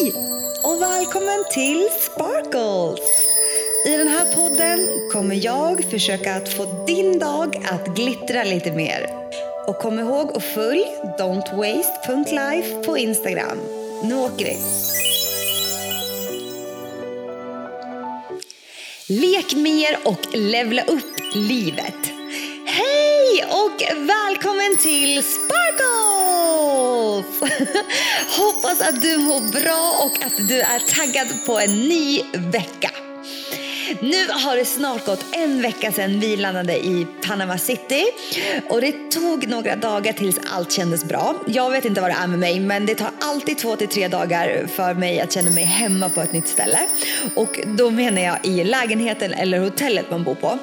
Hej 0.00 0.12
och 0.62 0.82
välkommen 0.82 1.44
till 1.52 1.88
Sparkles! 2.00 3.00
I 3.86 3.96
den 3.96 4.08
här 4.08 4.34
podden 4.34 5.10
kommer 5.12 5.44
jag 5.44 5.84
försöka 5.84 6.34
att 6.34 6.48
få 6.48 6.84
din 6.86 7.18
dag 7.18 7.56
att 7.70 7.86
glittra 7.96 8.44
lite 8.44 8.72
mer. 8.72 9.06
Och 9.66 9.78
kom 9.78 9.98
ihåg 9.98 10.36
att 10.36 10.42
följ 10.42 10.84
don'twaste.life 11.18 12.84
på 12.84 12.98
Instagram. 12.98 13.58
Nu 14.04 14.14
åker 14.14 14.44
vi! 14.44 14.56
Lek 19.08 19.56
mer 19.56 19.98
och 20.04 20.34
levla 20.34 20.82
upp 20.82 21.34
livet. 21.34 22.19
Och 23.66 23.82
välkommen 23.96 24.76
till 24.78 25.22
Sparkles! 25.24 25.80
Hoppas 28.38 28.80
att 28.80 29.02
du 29.02 29.18
mår 29.18 29.40
bra 29.52 30.04
och 30.04 30.26
att 30.26 30.48
du 30.48 30.60
är 30.60 30.78
taggad 30.78 31.28
på 31.46 31.60
en 31.60 31.80
ny 31.88 32.22
vecka. 32.34 32.90
Nu 34.00 34.26
har 34.28 34.56
det 34.56 34.64
snart 34.64 35.06
gått 35.06 35.24
en 35.32 35.62
vecka 35.62 35.92
sedan 35.92 36.20
vi 36.20 36.36
landade 36.36 36.78
i 36.78 37.06
Panama 37.26 37.58
City 37.58 38.04
och 38.68 38.80
det 38.80 39.10
tog 39.10 39.48
några 39.48 39.76
dagar 39.76 40.12
tills 40.12 40.38
allt 40.52 40.72
kändes 40.72 41.04
bra. 41.04 41.34
Jag 41.46 41.70
vet 41.70 41.84
inte 41.84 42.00
vad 42.00 42.10
det 42.10 42.16
är 42.22 42.26
med 42.26 42.38
mig 42.38 42.60
men 42.60 42.86
det 42.86 42.94
tar 42.94 43.10
alltid 43.20 43.58
två 43.58 43.76
till 43.76 43.88
tre 43.88 44.08
dagar 44.08 44.66
för 44.66 44.94
mig 44.94 45.20
att 45.20 45.32
känna 45.32 45.50
mig 45.50 45.64
hemma 45.64 46.08
på 46.08 46.20
ett 46.20 46.32
nytt 46.32 46.48
ställe. 46.48 46.78
Och 47.36 47.60
då 47.66 47.90
menar 47.90 48.22
jag 48.22 48.46
i 48.46 48.64
lägenheten 48.64 49.32
eller 49.32 49.58
hotellet 49.58 50.10
man 50.10 50.24
bor 50.24 50.34
på. 50.34 50.58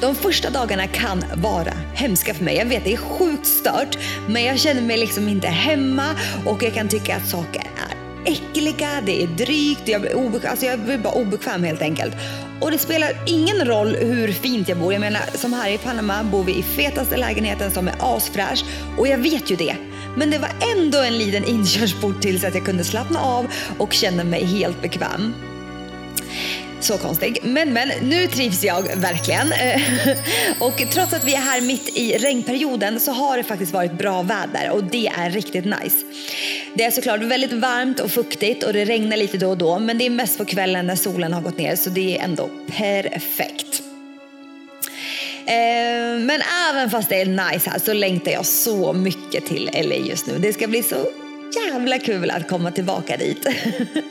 De 0.00 0.14
första 0.14 0.50
dagarna 0.50 0.86
kan 0.86 1.24
vara 1.34 1.72
hemska 1.94 2.34
för 2.34 2.44
mig. 2.44 2.56
Jag 2.56 2.66
vet 2.66 2.84
det 2.84 2.92
är 2.92 2.96
sjukt 2.96 3.46
stört 3.46 3.98
men 4.28 4.44
jag 4.44 4.58
känner 4.58 4.82
mig 4.82 4.96
liksom 4.96 5.28
inte 5.28 5.48
hemma 5.48 6.06
och 6.46 6.62
jag 6.62 6.74
kan 6.74 6.88
tycka 6.88 7.16
att 7.16 7.28
saker 7.28 7.60
är 7.60 7.94
äckliga, 8.32 8.88
det 9.06 9.22
är 9.22 9.26
drygt, 9.26 9.88
jag 9.88 10.00
blir, 10.00 10.14
obekväm, 10.14 10.50
alltså 10.50 10.66
jag 10.66 10.78
blir 10.78 10.98
bara 10.98 11.14
obekväm 11.14 11.64
helt 11.64 11.82
enkelt. 11.82 12.14
Och 12.60 12.70
det 12.70 12.78
spelar 12.78 13.12
ingen 13.26 13.64
roll 13.64 13.96
hur 13.96 14.32
fint 14.32 14.68
jag 14.68 14.78
bor. 14.78 14.92
Jag 14.92 15.00
menar, 15.00 15.22
som 15.34 15.52
här 15.52 15.70
i 15.70 15.78
Panama 15.78 16.24
bor 16.24 16.44
vi 16.44 16.58
i 16.58 16.62
fetaste 16.62 17.16
lägenheten 17.16 17.70
som 17.70 17.88
är 17.88 17.94
asfräsch 17.98 18.64
och 18.98 19.08
jag 19.08 19.18
vet 19.18 19.50
ju 19.50 19.56
det. 19.56 19.76
Men 20.16 20.30
det 20.30 20.38
var 20.38 20.50
ändå 20.76 20.98
en 20.98 21.18
liten 21.18 21.44
inkörsport 21.44 22.20
tills 22.20 22.44
att 22.44 22.54
jag 22.54 22.64
kunde 22.64 22.84
slappna 22.84 23.20
av 23.20 23.46
och 23.78 23.92
känna 23.92 24.24
mig 24.24 24.44
helt 24.44 24.82
bekväm. 24.82 25.34
Så 26.84 26.98
konstig. 26.98 27.38
Men, 27.42 27.72
men 27.72 27.88
nu 27.88 28.26
trivs 28.26 28.64
jag 28.64 28.96
verkligen. 28.96 29.52
Eh, 29.52 29.80
och 30.58 30.90
trots 30.90 31.12
att 31.12 31.24
vi 31.24 31.34
är 31.34 31.40
här 31.40 31.60
mitt 31.60 31.96
i 31.96 32.18
regnperioden 32.18 33.00
så 33.00 33.12
har 33.12 33.36
det 33.36 33.44
faktiskt 33.44 33.72
varit 33.72 33.92
bra 33.92 34.22
väder 34.22 34.70
och 34.70 34.84
det 34.84 35.06
är 35.06 35.30
riktigt 35.30 35.64
nice. 35.64 35.96
Det 36.74 36.84
är 36.84 36.90
såklart 36.90 37.20
väldigt 37.20 37.52
varmt 37.52 38.00
och 38.00 38.10
fuktigt 38.10 38.64
och 38.64 38.72
det 38.72 38.84
regnar 38.84 39.16
lite 39.16 39.38
då 39.38 39.50
och 39.50 39.58
då 39.58 39.78
men 39.78 39.98
det 39.98 40.06
är 40.06 40.10
mest 40.10 40.38
på 40.38 40.44
kvällen 40.44 40.86
när 40.86 40.96
solen 40.96 41.32
har 41.32 41.40
gått 41.40 41.58
ner 41.58 41.76
så 41.76 41.90
det 41.90 42.18
är 42.18 42.24
ändå 42.24 42.50
perfekt. 42.66 43.82
Eh, 45.46 46.18
men 46.20 46.42
även 46.70 46.90
fast 46.90 47.08
det 47.08 47.20
är 47.20 47.26
nice 47.26 47.70
här 47.70 47.78
så 47.78 47.92
längtar 47.92 48.32
jag 48.32 48.46
så 48.46 48.92
mycket 48.92 49.46
till 49.46 49.70
LA 49.74 49.94
just 49.94 50.26
nu. 50.26 50.38
Det 50.38 50.52
ska 50.52 50.66
bli 50.66 50.82
så 50.82 50.96
jävla 51.56 51.98
kul 51.98 52.30
att 52.30 52.48
komma 52.48 52.70
tillbaka 52.70 53.16
dit. 53.16 53.46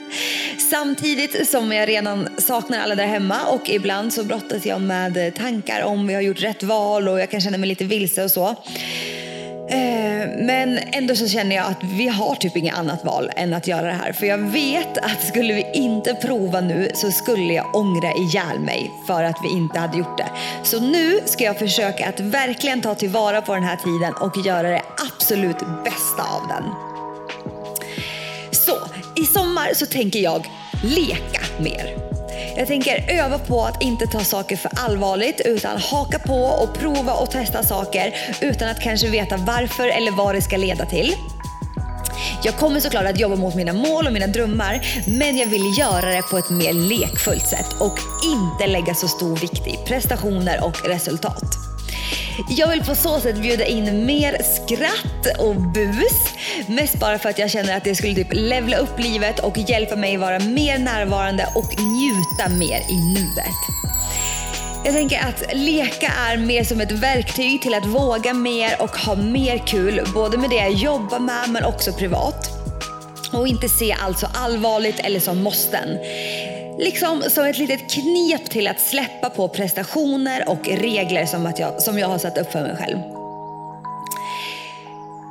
Samtidigt 0.70 1.48
som 1.48 1.72
jag 1.72 1.88
redan 1.88 2.28
saknar 2.38 2.78
alla 2.78 2.94
där 2.94 3.06
hemma 3.06 3.46
och 3.46 3.70
ibland 3.70 4.12
så 4.12 4.24
brottas 4.24 4.66
jag 4.66 4.80
med 4.80 5.34
tankar 5.34 5.82
om 5.82 6.06
vi 6.06 6.14
har 6.14 6.22
gjort 6.22 6.42
rätt 6.42 6.62
val 6.62 7.08
och 7.08 7.20
jag 7.20 7.30
kan 7.30 7.40
känna 7.40 7.58
mig 7.58 7.68
lite 7.68 7.84
vilse 7.84 8.24
och 8.24 8.30
så. 8.30 8.56
Eh, 9.68 10.28
men 10.38 10.78
ändå 10.92 11.16
så 11.16 11.28
känner 11.28 11.56
jag 11.56 11.66
att 11.66 11.82
vi 11.82 12.08
har 12.08 12.34
typ 12.34 12.56
inget 12.56 12.78
annat 12.78 13.04
val 13.04 13.30
än 13.36 13.54
att 13.54 13.66
göra 13.66 13.86
det 13.86 13.92
här. 13.92 14.12
För 14.12 14.26
jag 14.26 14.38
vet 14.38 14.98
att 14.98 15.26
skulle 15.28 15.54
vi 15.54 15.70
inte 15.74 16.14
prova 16.14 16.60
nu 16.60 16.90
så 16.94 17.10
skulle 17.10 17.52
jag 17.52 17.74
ångra 17.74 18.12
ihjäl 18.12 18.60
mig 18.60 18.90
för 19.06 19.24
att 19.24 19.36
vi 19.42 19.56
inte 19.56 19.78
hade 19.78 19.98
gjort 19.98 20.18
det. 20.18 20.28
Så 20.62 20.80
nu 20.80 21.20
ska 21.24 21.44
jag 21.44 21.58
försöka 21.58 22.08
att 22.08 22.20
verkligen 22.20 22.80
ta 22.80 22.94
tillvara 22.94 23.42
på 23.42 23.54
den 23.54 23.64
här 23.64 23.76
tiden 23.76 24.14
och 24.20 24.46
göra 24.46 24.70
det 24.70 24.82
absolut 25.06 25.58
bästa 25.84 26.22
av 26.22 26.48
den. 26.48 26.93
I 29.24 29.26
sommar 29.26 29.74
så 29.74 29.86
tänker 29.86 30.18
jag 30.18 30.46
leka 30.82 31.40
mer. 31.60 31.96
Jag 32.56 32.66
tänker 32.66 33.10
öva 33.10 33.38
på 33.38 33.64
att 33.64 33.82
inte 33.82 34.06
ta 34.06 34.20
saker 34.20 34.56
för 34.56 34.70
allvarligt 34.76 35.40
utan 35.44 35.78
haka 35.78 36.18
på 36.18 36.44
och 36.44 36.74
prova 36.74 37.12
och 37.12 37.30
testa 37.30 37.62
saker 37.62 38.14
utan 38.40 38.68
att 38.68 38.80
kanske 38.80 39.08
veta 39.08 39.36
varför 39.36 39.88
eller 39.88 40.12
vad 40.12 40.34
det 40.34 40.42
ska 40.42 40.56
leda 40.56 40.86
till. 40.86 41.14
Jag 42.42 42.56
kommer 42.56 42.80
såklart 42.80 43.06
att 43.06 43.20
jobba 43.20 43.36
mot 43.36 43.54
mina 43.54 43.72
mål 43.72 44.06
och 44.06 44.12
mina 44.12 44.26
drömmar 44.26 44.86
men 45.06 45.36
jag 45.36 45.46
vill 45.46 45.78
göra 45.78 46.06
det 46.06 46.22
på 46.22 46.38
ett 46.38 46.50
mer 46.50 46.72
lekfullt 46.72 47.46
sätt 47.46 47.72
och 47.80 47.98
inte 48.24 48.66
lägga 48.66 48.94
så 48.94 49.08
stor 49.08 49.36
vikt 49.36 49.66
i 49.66 49.78
prestationer 49.86 50.64
och 50.64 50.88
resultat. 50.88 51.73
Jag 52.48 52.68
vill 52.68 52.84
på 52.84 52.94
så 52.94 53.20
sätt 53.20 53.36
bjuda 53.36 53.64
in 53.64 54.06
mer 54.06 54.36
skratt 54.42 55.38
och 55.38 55.56
bus. 55.56 56.34
Mest 56.66 57.00
bara 57.00 57.18
för 57.18 57.28
att 57.28 57.38
jag 57.38 57.50
känner 57.50 57.76
att 57.76 57.84
det 57.84 57.94
skulle 57.94 58.14
typ 58.14 58.32
levla 58.32 58.76
upp 58.76 58.98
livet 58.98 59.38
och 59.38 59.58
hjälpa 59.58 59.96
mig 59.96 60.16
vara 60.16 60.38
mer 60.38 60.78
närvarande 60.78 61.46
och 61.54 61.80
njuta 61.82 62.48
mer 62.58 62.80
i 62.90 63.14
nuet. 63.14 63.74
Jag 64.84 64.94
tänker 64.94 65.20
att 65.20 65.56
leka 65.56 66.12
är 66.30 66.36
mer 66.36 66.64
som 66.64 66.80
ett 66.80 66.92
verktyg 66.92 67.62
till 67.62 67.74
att 67.74 67.86
våga 67.86 68.34
mer 68.34 68.82
och 68.82 68.96
ha 68.96 69.16
mer 69.16 69.58
kul, 69.58 70.00
både 70.14 70.38
med 70.38 70.50
det 70.50 70.56
jag 70.56 70.72
jobbar 70.72 71.18
med 71.18 71.48
men 71.48 71.64
också 71.64 71.92
privat. 71.92 72.50
Och 73.32 73.48
inte 73.48 73.68
se 73.68 73.92
allt 73.92 74.18
så 74.18 74.26
allvarligt 74.34 75.00
eller 75.00 75.20
som 75.20 75.42
måsten. 75.42 75.88
Liksom 76.78 77.22
som 77.28 77.44
ett 77.44 77.58
litet 77.58 77.90
knep 77.90 78.50
till 78.50 78.68
att 78.68 78.80
släppa 78.80 79.30
på 79.30 79.48
prestationer 79.48 80.48
och 80.48 80.68
regler 80.68 81.26
som, 81.26 81.46
att 81.46 81.58
jag, 81.58 81.82
som 81.82 81.98
jag 81.98 82.08
har 82.08 82.18
satt 82.18 82.38
upp 82.38 82.52
för 82.52 82.62
mig 82.62 82.76
själv. 82.76 82.98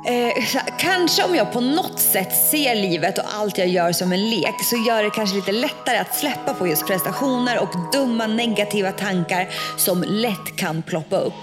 Eh, 0.06 0.44
kanske 0.78 1.24
om 1.24 1.34
jag 1.34 1.52
på 1.52 1.60
något 1.60 2.00
sätt 2.00 2.36
ser 2.50 2.74
livet 2.74 3.18
och 3.18 3.24
allt 3.34 3.58
jag 3.58 3.68
gör 3.68 3.92
som 3.92 4.12
en 4.12 4.30
lek 4.30 4.54
så 4.70 4.76
gör 4.76 5.02
det 5.02 5.10
kanske 5.10 5.36
lite 5.36 5.52
lättare 5.52 5.96
att 5.96 6.14
släppa 6.14 6.54
på 6.54 6.66
just 6.66 6.86
prestationer 6.86 7.58
och 7.58 7.68
dumma 7.92 8.26
negativa 8.26 8.92
tankar 8.92 9.48
som 9.76 10.04
lätt 10.08 10.56
kan 10.56 10.82
ploppa 10.82 11.16
upp. 11.16 11.34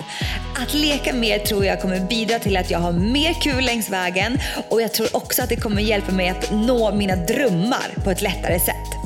Att 0.64 0.74
leka 0.74 1.14
mer 1.14 1.40
tror 1.40 1.66
jag 1.66 1.82
kommer 1.82 2.00
bidra 2.00 2.40
till 2.40 2.58
att 2.58 2.72
jag 2.72 2.80
har 2.80 2.92
mer 2.92 3.34
kul 3.34 3.64
längs 3.64 3.90
vägen 3.90 4.40
och 4.70 4.82
jag 4.82 4.94
tror 4.94 5.16
också 5.16 5.44
att 5.44 5.50
det 5.50 5.56
kommer 5.56 5.82
hjälpa 5.82 6.12
mig 6.12 6.30
att 6.30 6.52
nå 6.52 6.92
mina 6.92 7.16
drömmar 7.16 8.04
på 8.04 8.12
ett 8.12 8.22
lättare 8.22 8.60
sätt. 8.60 9.02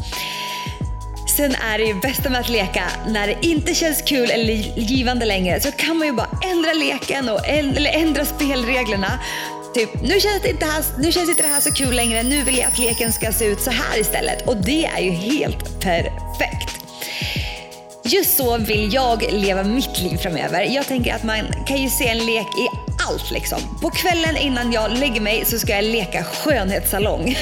Sen 1.37 1.55
är 1.55 1.77
det 1.77 1.83
ju 1.83 1.93
bästa 1.93 2.29
med 2.29 2.39
att 2.39 2.49
leka 2.49 2.83
när 3.07 3.27
det 3.27 3.37
inte 3.41 3.75
känns 3.75 4.01
kul 4.01 4.31
eller 4.31 4.53
givande 4.79 5.25
längre 5.25 5.59
så 5.59 5.71
kan 5.71 5.97
man 5.97 6.07
ju 6.07 6.13
bara 6.13 6.29
ändra 6.51 6.73
leken 6.73 7.29
och 7.29 7.47
eller 7.47 7.91
ändra 7.91 8.25
spelreglerna. 8.25 9.19
Typ, 9.73 9.89
nu 10.01 10.19
känns, 10.19 10.41
det 10.41 10.49
inte 10.49 10.65
här, 10.65 10.83
nu 10.97 11.11
känns 11.11 11.29
inte 11.29 11.41
det 11.41 11.47
här 11.47 11.61
så 11.61 11.71
kul 11.71 11.95
längre, 11.95 12.23
nu 12.23 12.43
vill 12.43 12.57
jag 12.57 12.67
att 12.67 12.79
leken 12.79 13.13
ska 13.13 13.31
se 13.31 13.45
ut 13.45 13.61
så 13.61 13.71
här 13.71 13.99
istället. 13.99 14.47
Och 14.47 14.57
det 14.57 14.85
är 14.85 15.01
ju 15.01 15.11
helt 15.11 15.81
perfekt. 15.81 16.75
Just 18.03 18.37
så 18.37 18.57
vill 18.57 18.93
jag 18.93 19.23
leva 19.31 19.63
mitt 19.63 19.99
liv 19.99 20.17
framöver. 20.17 20.61
Jag 20.61 20.87
tänker 20.87 21.13
att 21.13 21.23
man 21.23 21.39
kan 21.67 21.81
ju 21.81 21.89
se 21.89 22.07
en 22.07 22.25
lek 22.25 22.47
i 22.47 22.74
allt 23.07 23.31
liksom. 23.31 23.59
På 23.81 23.89
kvällen 23.89 24.37
innan 24.37 24.71
jag 24.71 24.91
lägger 24.91 25.21
mig 25.21 25.45
så 25.45 25.59
ska 25.59 25.75
jag 25.75 25.83
leka 25.83 26.23
skönhetssalong. 26.23 27.27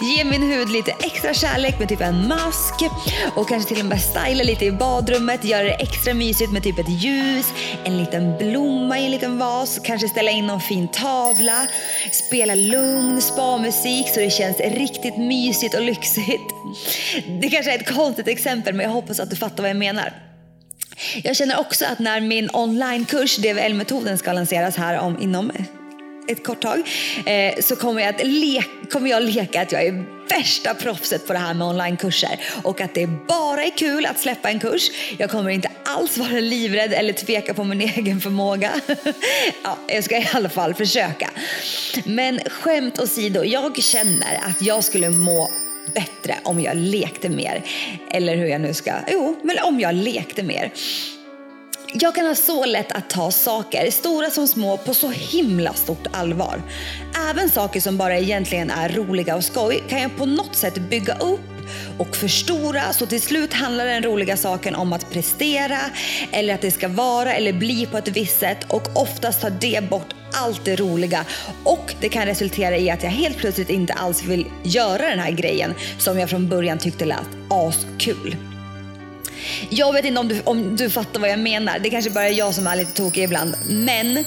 Ge 0.00 0.24
min 0.24 0.42
hud 0.42 0.68
lite 0.68 0.90
extra 0.90 1.34
kärlek 1.34 1.78
med 1.78 1.88
typ 1.88 2.00
en 2.00 2.28
mask 2.28 2.74
och 3.34 3.48
kanske 3.48 3.74
till 3.74 3.80
och 3.80 3.88
med 3.88 4.00
styla 4.00 4.44
lite 4.44 4.64
i 4.64 4.72
badrummet, 4.72 5.44
göra 5.44 5.62
det 5.62 5.74
extra 5.74 6.14
mysigt 6.14 6.52
med 6.52 6.62
typ 6.62 6.78
ett 6.78 7.02
ljus, 7.02 7.46
en 7.84 7.98
liten 7.98 8.38
blomma 8.38 8.98
i 8.98 9.04
en 9.04 9.10
liten 9.10 9.38
vas, 9.38 9.80
kanske 9.84 10.08
ställa 10.08 10.30
in 10.30 10.46
någon 10.46 10.60
fin 10.60 10.88
tavla, 10.88 11.66
spela 12.12 12.54
lugn 12.54 13.22
spa-musik 13.22 14.08
så 14.08 14.20
det 14.20 14.30
känns 14.30 14.60
riktigt 14.60 15.18
mysigt 15.18 15.74
och 15.74 15.82
lyxigt. 15.82 16.52
Det 17.40 17.48
kanske 17.48 17.72
är 17.72 17.78
ett 17.78 17.94
konstigt 17.94 18.28
exempel 18.28 18.74
men 18.74 18.84
jag 18.84 18.90
hoppas 18.92 19.20
att 19.20 19.30
du 19.30 19.36
fattar 19.36 19.62
vad 19.62 19.70
jag 19.70 19.76
menar. 19.76 20.25
Jag 21.24 21.36
känner 21.36 21.60
också 21.60 21.84
att 21.84 21.98
när 21.98 22.20
min 22.20 22.50
onlinekurs 22.52 23.36
DVL-metoden 23.36 24.18
ska 24.18 24.32
lanseras 24.32 24.76
här 24.76 24.98
om, 24.98 25.20
inom 25.20 25.52
ett 26.28 26.44
kort 26.44 26.62
tag 26.62 26.88
eh, 27.26 27.54
så 27.60 27.76
kommer 27.76 28.02
jag, 28.02 28.14
att 28.14 28.26
le 28.26 28.62
kommer 28.90 29.10
jag 29.10 29.22
leka 29.22 29.62
att 29.62 29.72
jag 29.72 29.86
är 29.86 30.04
värsta 30.28 30.74
proffset 30.74 31.26
på 31.26 31.32
det 31.32 31.38
här 31.38 31.54
med 31.54 31.66
onlinekurser 31.66 32.40
och 32.62 32.80
att 32.80 32.94
det 32.94 33.06
bara 33.06 33.64
är 33.64 33.70
kul 33.70 34.06
att 34.06 34.18
släppa 34.18 34.50
en 34.50 34.60
kurs. 34.60 34.90
Jag 35.18 35.30
kommer 35.30 35.50
inte 35.50 35.70
alls 35.84 36.18
vara 36.18 36.40
livrädd 36.40 36.92
eller 36.92 37.12
tveka 37.12 37.54
på 37.54 37.64
min 37.64 37.80
egen 37.96 38.20
förmåga. 38.20 38.72
ja, 39.64 39.78
jag 39.88 40.04
ska 40.04 40.16
i 40.18 40.28
alla 40.32 40.48
fall 40.48 40.74
försöka. 40.74 41.30
Men 42.04 42.40
skämt 42.46 42.98
åsido, 42.98 43.44
jag 43.44 43.82
känner 43.82 44.34
att 44.34 44.62
jag 44.62 44.84
skulle 44.84 45.10
må 45.10 45.50
bättre 45.94 46.34
om 46.42 46.60
jag 46.60 46.76
lekte 46.76 47.28
mer. 47.28 47.62
Eller 48.10 48.36
hur 48.36 48.46
jag 48.46 48.60
nu 48.60 48.74
ska, 48.74 48.92
jo, 49.12 49.36
men 49.42 49.56
om 49.64 49.80
jag 49.80 49.94
lekte 49.94 50.42
mer. 50.42 50.72
Jag 51.92 52.14
kan 52.14 52.26
ha 52.26 52.34
så 52.34 52.64
lätt 52.64 52.92
att 52.92 53.10
ta 53.10 53.30
saker, 53.30 53.90
stora 53.90 54.30
som 54.30 54.48
små, 54.48 54.76
på 54.76 54.94
så 54.94 55.08
himla 55.08 55.72
stort 55.72 56.06
allvar. 56.12 56.62
även 57.30 57.50
saker 57.50 57.80
som 57.80 57.96
bara 57.96 58.18
egentligen 58.18 58.70
är 58.70 58.88
roliga 58.88 59.36
och 59.36 59.44
skoj 59.44 59.82
kan 59.88 60.00
jag 60.02 60.16
på 60.16 60.26
något 60.26 60.56
sätt 60.56 60.78
bygga 60.78 61.14
upp 61.14 61.40
och 61.98 62.16
förstora 62.16 62.92
så 62.92 63.06
till 63.06 63.22
slut 63.22 63.52
handlar 63.52 63.86
den 63.86 64.02
roliga 64.02 64.36
saken 64.36 64.74
om 64.74 64.92
att 64.92 65.10
prestera 65.10 65.78
eller 66.32 66.54
att 66.54 66.60
det 66.60 66.70
ska 66.70 66.88
vara 66.88 67.34
eller 67.34 67.52
bli 67.52 67.86
på 67.86 67.98
ett 67.98 68.08
visst 68.08 68.40
sätt 68.40 68.72
och 68.72 68.88
oftast 68.94 69.40
tar 69.40 69.50
det 69.50 69.90
bort 69.90 70.15
allt 70.36 70.64
det 70.64 70.76
roliga 70.76 71.24
och 71.64 71.94
det 72.00 72.08
kan 72.08 72.26
resultera 72.26 72.76
i 72.76 72.90
att 72.90 73.02
jag 73.02 73.10
helt 73.10 73.36
plötsligt 73.36 73.70
inte 73.70 73.92
alls 73.92 74.22
vill 74.22 74.46
göra 74.62 75.10
den 75.10 75.18
här 75.18 75.30
grejen 75.30 75.74
som 75.98 76.18
jag 76.18 76.30
från 76.30 76.48
början 76.48 76.78
tyckte 76.78 77.04
lät 77.04 77.28
askul. 77.48 78.36
Jag 79.70 79.92
vet 79.92 80.04
inte 80.04 80.20
om 80.20 80.28
du, 80.28 80.40
om 80.44 80.76
du 80.76 80.90
fattar 80.90 81.20
vad 81.20 81.30
jag 81.30 81.38
menar. 81.38 81.78
Det 81.78 81.90
kanske 81.90 82.10
bara 82.10 82.28
är 82.28 82.32
jag 82.32 82.54
som 82.54 82.66
är 82.66 82.76
lite 82.76 82.92
tokig 82.92 83.24
ibland. 83.24 83.54
Men 83.68 84.24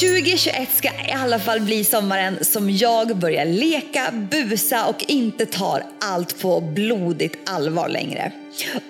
2021 0.00 0.68
ska 0.76 0.88
i 0.88 1.12
alla 1.12 1.38
fall 1.38 1.60
bli 1.60 1.84
sommaren 1.84 2.44
som 2.44 2.70
jag 2.70 3.16
börjar 3.16 3.44
leka, 3.44 4.10
busa 4.30 4.86
och 4.86 5.04
inte 5.08 5.46
tar 5.46 5.82
allt 6.00 6.40
på 6.40 6.60
blodigt 6.60 7.48
allvar 7.48 7.88
längre. 7.88 8.32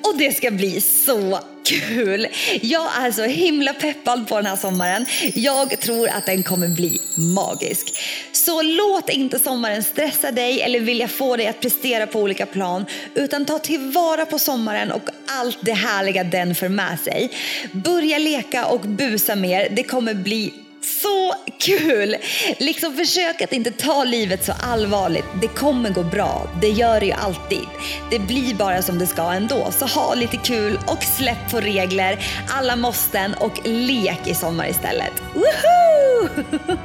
Och 0.04 0.18
det 0.18 0.36
ska 0.36 0.50
bli 0.50 0.80
så 0.80 1.40
kul! 1.64 2.26
Jag 2.62 2.90
är 2.96 3.12
så 3.12 3.22
himla 3.22 3.72
peppad 3.74 4.28
på 4.28 4.36
den 4.36 4.46
här 4.46 4.56
sommaren. 4.56 5.06
Jag 5.34 5.80
tror 5.80 6.08
att 6.08 6.26
den 6.26 6.42
kommer 6.42 6.68
bli 6.68 7.00
magisk. 7.16 7.98
Så 8.32 8.62
låt 8.62 9.08
inte 9.08 9.38
sommaren 9.38 9.82
stressa 9.82 10.32
dig 10.32 10.60
eller 10.60 10.80
vilja 10.80 11.08
få 11.08 11.36
dig 11.36 11.46
att 11.46 11.60
prestera 11.60 12.06
på 12.06 12.20
olika 12.20 12.46
plan 12.46 12.86
utan 13.14 13.44
ta 13.44 13.58
tillvara 13.58 14.26
på 14.26 14.38
sommaren 14.38 14.92
och 14.92 15.08
allt 15.26 15.58
det 15.60 15.72
härliga 15.72 16.24
den 16.24 16.54
för 16.54 16.68
med 16.68 17.00
sig. 17.00 17.30
Börja 17.72 18.18
leka 18.18 18.66
och 18.66 18.80
busa 18.80 19.36
mer. 19.36 19.68
Det 19.70 19.82
kommer 19.82 20.14
bli 20.14 20.52
så 20.82 21.34
kul! 21.58 22.16
Liksom 22.58 22.96
försök 22.96 23.42
att 23.42 23.52
inte 23.52 23.70
ta 23.70 24.04
livet 24.04 24.44
så 24.44 24.52
allvarligt. 24.60 25.24
Det 25.40 25.48
kommer 25.48 25.90
gå 25.90 26.02
bra. 26.02 26.50
Det 26.60 26.68
gör 26.68 27.00
det 27.00 27.06
ju 27.06 27.12
alltid. 27.12 27.66
Det 28.10 28.18
blir 28.18 28.54
bara 28.54 28.82
som 28.82 28.98
det 28.98 29.06
ska 29.06 29.32
ändå. 29.32 29.72
Så 29.78 29.86
ha 29.86 30.14
lite 30.14 30.36
kul 30.36 30.78
och 30.86 31.02
släpp 31.02 31.50
på 31.50 31.60
regler, 31.60 32.18
alla 32.48 32.76
måsten 32.76 33.34
och 33.34 33.60
lek 33.64 34.20
i 34.26 34.34
sommar 34.34 34.68
istället. 34.68 35.12
Woohoo! 35.34 35.86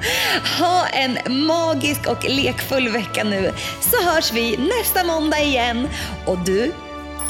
Ha 0.60 0.88
en 0.88 1.46
magisk 1.46 2.08
och 2.08 2.30
lekfull 2.30 2.90
vecka 2.90 3.24
nu 3.24 3.52
så 3.82 4.12
hörs 4.12 4.34
vi 4.34 4.58
nästa 4.58 5.04
måndag 5.04 5.40
igen. 5.40 5.88
Och 6.26 6.38
du, 6.38 6.72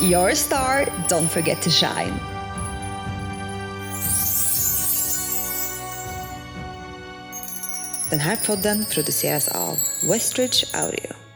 your 0.02 0.32
star, 0.36 0.86
don't 1.10 1.28
forget 1.28 1.62
to 1.62 1.70
shine. 1.70 2.31
Den 8.12 8.20
här 8.20 8.36
podden 8.36 8.86
produceras 8.86 9.48
av 9.48 9.78
Westridge 10.04 10.66
Audio. 10.74 11.31